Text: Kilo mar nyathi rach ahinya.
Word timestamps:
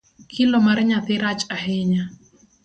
Kilo 0.33 0.57
mar 0.65 0.79
nyathi 0.89 1.15
rach 1.23 1.43
ahinya. 1.55 2.03